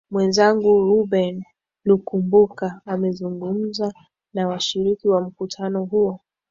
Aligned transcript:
mwezangu 0.11 0.79
reuben 0.85 1.43
lukumbuka 1.85 2.81
amezungumza 2.85 3.93
na 4.33 4.47
washiriki 4.47 5.07
wa 5.07 5.21
mkutano 5.21 5.85
huo 5.85 6.19